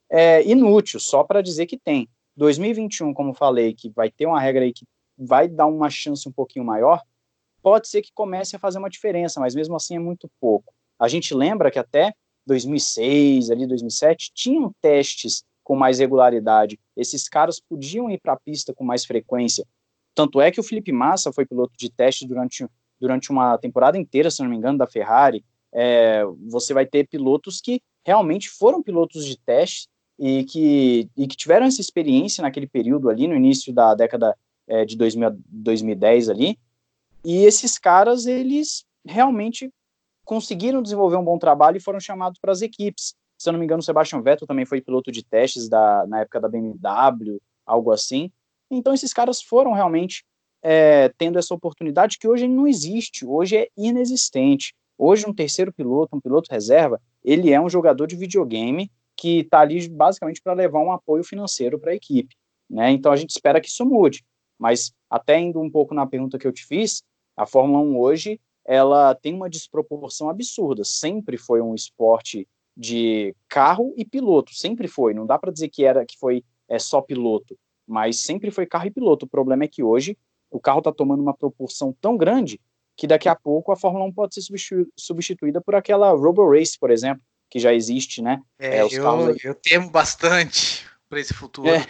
[0.09, 2.07] é, inútil, só para dizer que tem.
[2.37, 4.85] 2021, como falei, que vai ter uma regra aí que
[5.17, 7.01] vai dar uma chance um pouquinho maior,
[7.61, 10.73] pode ser que comece a fazer uma diferença, mas mesmo assim é muito pouco.
[10.99, 12.13] A gente lembra que até
[12.45, 16.79] 2006, ali 2007, tinham testes com mais regularidade.
[16.95, 19.65] Esses caras podiam ir para a pista com mais frequência.
[20.13, 22.65] Tanto é que o Felipe Massa foi piloto de teste durante,
[23.01, 25.43] durante uma temporada inteira, se não me engano, da Ferrari.
[25.73, 31.35] É, você vai ter pilotos que realmente foram pilotos de teste e que, e que
[31.35, 36.59] tiveram essa experiência naquele período ali, no início da década é, de 2000, 2010 ali.
[37.25, 39.73] E esses caras, eles realmente
[40.23, 43.65] conseguiram desenvolver um bom trabalho e foram chamados para as equipes se eu não me
[43.65, 47.91] engano, o Sebastian Vettel também foi piloto de testes da, na época da BMW, algo
[47.91, 48.31] assim.
[48.69, 50.25] Então, esses caras foram realmente
[50.61, 54.73] é, tendo essa oportunidade que hoje não existe, hoje é inexistente.
[54.97, 59.61] Hoje, um terceiro piloto, um piloto reserva, ele é um jogador de videogame que está
[59.61, 62.35] ali basicamente para levar um apoio financeiro para a equipe.
[62.69, 62.91] Né?
[62.91, 64.25] Então, a gente espera que isso mude.
[64.57, 67.03] Mas, até indo um pouco na pergunta que eu te fiz,
[67.35, 70.83] a Fórmula 1 hoje ela tem uma desproporção absurda.
[70.83, 75.13] Sempre foi um esporte de carro e piloto, sempre foi.
[75.13, 77.57] Não dá para dizer que era que foi é, só piloto,
[77.87, 79.25] mas sempre foi carro e piloto.
[79.25, 80.17] O problema é que hoje
[80.51, 82.59] o carro está tomando uma proporção tão grande
[82.95, 84.41] que daqui a pouco a Fórmula 1 pode ser
[84.97, 88.41] substituída por aquela Robo Race, por exemplo, que já existe, né?
[88.57, 91.69] É, é eu, eu temo bastante para esse futuro.
[91.69, 91.85] É,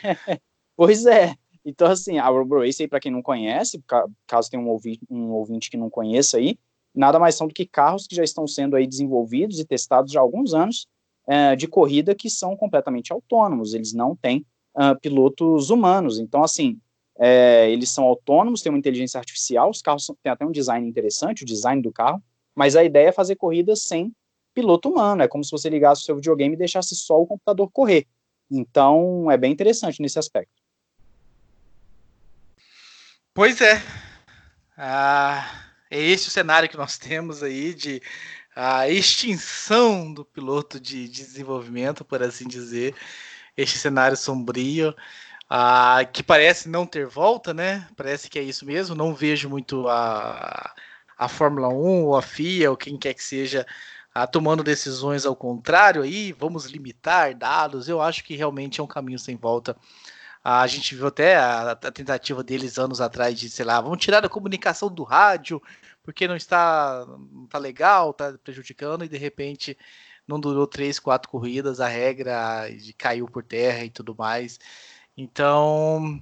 [0.76, 1.36] pois é.
[1.64, 3.84] Então, assim, a Robo Race, para quem não conhece,
[4.28, 6.60] caso tenha um ouvinte, um ouvinte que não conheça aí,
[6.96, 10.20] nada mais são do que carros que já estão sendo aí desenvolvidos e testados há
[10.20, 10.88] alguns anos
[11.28, 16.80] é, de corrida que são completamente autônomos, eles não têm uh, pilotos humanos, então assim,
[17.18, 21.44] é, eles são autônomos, têm uma inteligência artificial, os carros têm até um design interessante,
[21.44, 22.22] o design do carro,
[22.56, 24.14] mas a ideia é fazer corridas sem
[24.54, 27.70] piloto humano, é como se você ligasse o seu videogame e deixasse só o computador
[27.72, 28.06] correr,
[28.50, 30.54] então é bem interessante nesse aspecto.
[33.34, 33.82] Pois é,
[34.78, 35.65] ah
[35.96, 38.02] é esse o cenário que nós temos aí de
[38.56, 42.96] a extinção do piloto de, de desenvolvimento, por assim dizer,
[43.58, 44.96] este cenário sombrio,
[45.50, 47.88] ah, que parece não ter volta, né?
[47.98, 48.96] Parece que é isso mesmo.
[48.96, 50.74] Não vejo muito a,
[51.18, 51.74] a Fórmula 1
[52.06, 53.66] ou a FIA ou quem quer que seja
[54.14, 58.88] ah, tomando decisões ao contrário aí, vamos limitar dados, eu acho que realmente é um
[58.88, 59.76] caminho sem volta.
[60.48, 64.24] A gente viu até a, a, tentativa deles anos atrás de, sei lá, vamos tirar
[64.24, 65.60] a comunicação do rádio,
[66.04, 69.76] porque não está, não está legal, está prejudicando, e de repente
[70.28, 74.60] não durou três, quatro corridas, a regra caiu por terra e tudo mais.
[75.18, 76.22] Então,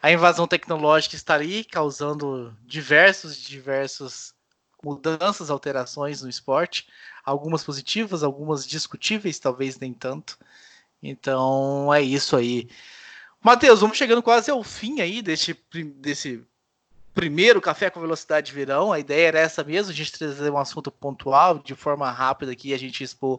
[0.00, 4.32] a invasão tecnológica está ali, causando diversos, diversos
[4.80, 6.86] mudanças, alterações no esporte,
[7.24, 10.38] algumas positivas, algumas discutíveis, talvez nem tanto.
[11.02, 12.68] Então, é isso aí.
[13.46, 15.56] Matheus, vamos chegando quase ao fim aí desse,
[15.94, 16.44] desse
[17.14, 18.92] primeiro Café com Velocidade de Verão.
[18.92, 22.74] A ideia era essa mesmo, a gente trazer um assunto pontual, de forma rápida aqui,
[22.74, 23.38] a gente expor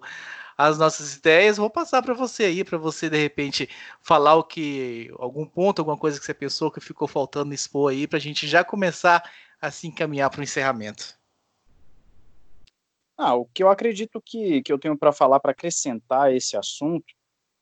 [0.58, 1.58] as nossas ideias.
[1.58, 3.68] Vou passar para você aí, para você de repente
[4.02, 8.08] falar o que algum ponto, alguma coisa que você pensou que ficou faltando expor aí,
[8.08, 9.30] para a gente já começar
[9.60, 11.18] a se encaminhar para o encerramento.
[13.18, 17.17] Ah, o que eu acredito que, que eu tenho para falar para acrescentar esse assunto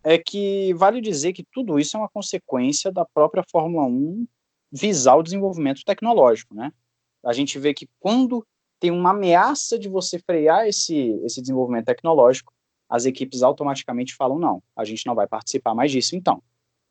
[0.05, 4.27] é que vale dizer que tudo isso é uma consequência da própria Fórmula 1
[4.71, 6.71] visar o desenvolvimento tecnológico, né?
[7.23, 8.45] A gente vê que quando
[8.79, 12.53] tem uma ameaça de você frear esse, esse desenvolvimento tecnológico,
[12.87, 16.43] as equipes automaticamente falam, não, a gente não vai participar mais disso então.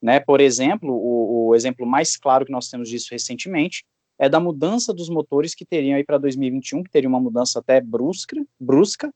[0.02, 0.18] Né?
[0.18, 3.84] Por exemplo, o, o exemplo mais claro que nós temos disso recentemente
[4.18, 7.80] é da mudança dos motores que teriam aí para 2021, que teria uma mudança até
[7.80, 9.12] brusca, brusca,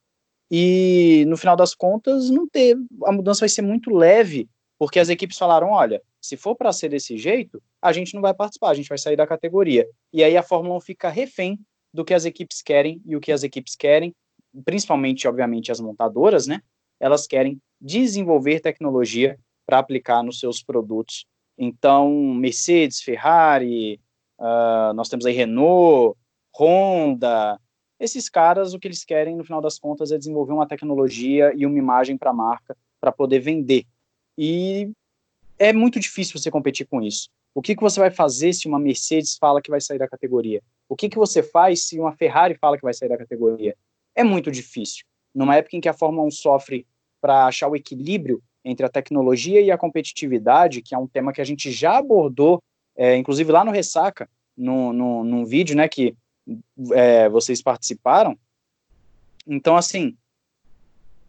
[0.50, 5.08] e no final das contas não ter, a mudança vai ser muito leve, porque as
[5.08, 8.74] equipes falaram, olha, se for para ser desse jeito, a gente não vai participar, a
[8.74, 9.86] gente vai sair da categoria.
[10.12, 11.58] E aí a Fórmula 1 fica refém
[11.92, 14.14] do que as equipes querem, e o que as equipes querem,
[14.64, 16.60] principalmente, obviamente, as montadoras, né?
[17.00, 21.26] Elas querem desenvolver tecnologia para aplicar nos seus produtos.
[21.56, 24.00] Então, Mercedes, Ferrari,
[24.38, 26.16] uh, nós temos aí Renault,
[26.58, 27.60] Honda,
[28.00, 31.66] esses caras, o que eles querem, no final das contas, é desenvolver uma tecnologia e
[31.66, 33.84] uma imagem para a marca para poder vender.
[34.36, 34.90] E
[35.58, 37.28] é muito difícil você competir com isso.
[37.54, 40.62] O que, que você vai fazer se uma Mercedes fala que vai sair da categoria?
[40.88, 43.76] O que, que você faz se uma Ferrari fala que vai sair da categoria?
[44.14, 45.04] É muito difícil.
[45.34, 46.86] Numa época em que a Fórmula 1 sofre
[47.20, 51.40] para achar o equilíbrio entre a tecnologia e a competitividade, que é um tema que
[51.40, 52.62] a gente já abordou,
[52.96, 56.14] é, inclusive lá no Ressaca, no, no, num vídeo né, que
[56.92, 58.38] é, vocês participaram.
[59.46, 60.16] Então, assim,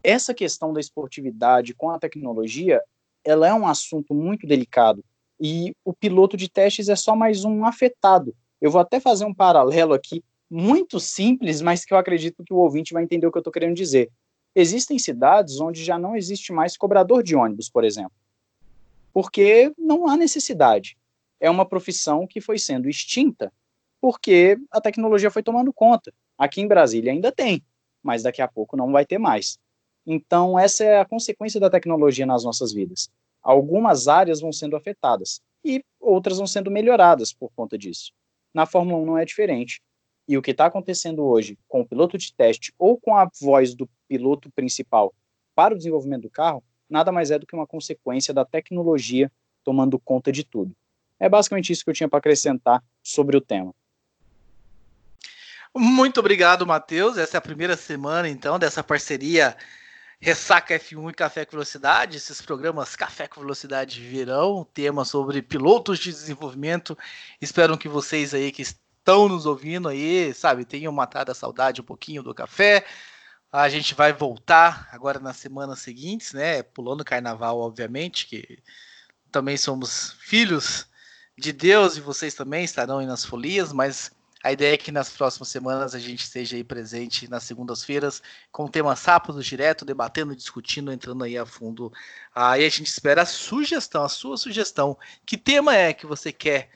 [0.02, 2.82] essa questão da esportividade com a tecnologia
[3.24, 5.04] ela é um assunto muito delicado
[5.40, 8.34] e o piloto de testes é só mais um afetado.
[8.60, 12.58] Eu vou até fazer um paralelo aqui, muito simples, mas que eu acredito que o
[12.58, 14.10] ouvinte vai entender o que eu estou querendo dizer.
[14.54, 18.12] Existem cidades onde já não existe mais cobrador de ônibus, por exemplo,
[19.12, 20.96] porque não há necessidade.
[21.38, 23.52] É uma profissão que foi sendo extinta
[24.00, 26.12] porque a tecnologia foi tomando conta.
[26.38, 27.62] Aqui em Brasília ainda tem,
[28.02, 29.58] mas daqui a pouco não vai ter mais.
[30.06, 33.10] Então, essa é a consequência da tecnologia nas nossas vidas.
[33.42, 38.12] Algumas áreas vão sendo afetadas e outras vão sendo melhoradas por conta disso.
[38.52, 39.80] Na Fórmula 1 não é diferente.
[40.26, 43.74] E o que está acontecendo hoje com o piloto de teste ou com a voz
[43.74, 45.12] do piloto principal
[45.54, 49.30] para o desenvolvimento do carro, nada mais é do que uma consequência da tecnologia
[49.64, 50.74] tomando conta de tudo.
[51.18, 53.74] É basicamente isso que eu tinha para acrescentar sobre o tema.
[55.74, 57.16] Muito obrigado, Matheus.
[57.16, 59.56] Essa é a primeira semana, então, dessa parceria
[60.20, 65.98] Ressaca F1 e Café com Velocidade, esses programas Café com Velocidade virão, tema sobre pilotos
[65.98, 66.98] de desenvolvimento.
[67.40, 71.84] Espero que vocês aí que estão nos ouvindo aí, sabe, tenham matado a saudade um
[71.84, 72.84] pouquinho do café.
[73.50, 76.62] A gente vai voltar agora nas semanas seguintes, né?
[76.62, 78.62] Pulando carnaval, obviamente, que
[79.30, 80.86] também somos filhos
[81.38, 84.10] de Deus e vocês também estarão aí nas folias, mas
[84.42, 88.64] a ideia é que nas próximas semanas a gente esteja aí presente nas segundas-feiras com
[88.64, 91.92] o tema sábados direto, debatendo, discutindo, entrando aí a fundo.
[92.34, 94.96] Aí a gente espera a sugestão, a sua sugestão.
[95.26, 96.70] Que tema é que você quer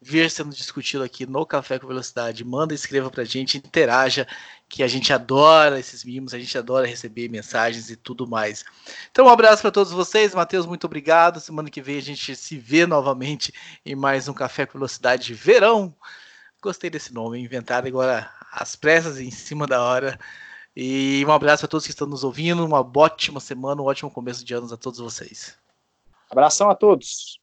[0.00, 2.44] ver sendo discutido aqui no Café com Velocidade?
[2.44, 4.28] Manda, escreva pra gente, interaja,
[4.68, 8.66] que a gente adora esses mimos, a gente adora receber mensagens e tudo mais.
[9.10, 10.34] Então, um abraço para todos vocês.
[10.34, 11.40] Matheus, muito obrigado.
[11.40, 13.50] Semana que vem a gente se vê novamente
[13.84, 15.96] em mais um Café com Velocidade Verão.
[16.60, 20.18] Gostei desse nome, inventaram agora as pressas em cima da hora.
[20.76, 24.44] E um abraço a todos que estão nos ouvindo, uma ótima semana, um ótimo começo
[24.44, 25.56] de anos a todos vocês.
[26.30, 27.40] Abração a todos.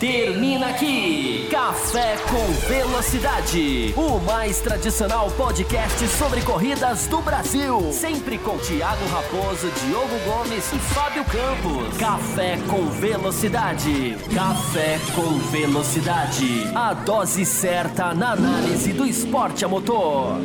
[0.00, 7.92] Termina aqui Café com Velocidade, o mais tradicional podcast sobre corridas do Brasil.
[7.92, 11.98] Sempre com Thiago Raposo, Diogo Gomes e Fábio Campos.
[11.98, 14.16] Café com Velocidade.
[14.34, 16.70] Café com Velocidade.
[16.74, 20.38] A dose certa na análise do esporte a motor.